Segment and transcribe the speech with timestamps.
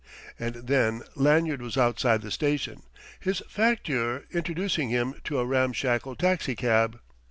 [0.39, 2.81] And then Lanyard was outside the station,
[3.19, 6.99] his facteur introducing him to a ramshackle taxicab.